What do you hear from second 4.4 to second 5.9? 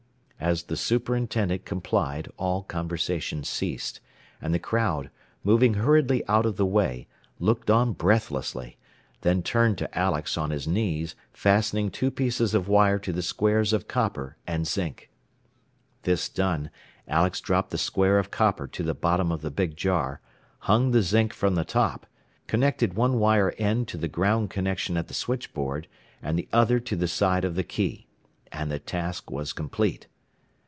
and the crowd, moving